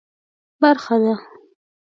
[0.61, 1.15] برخه ده.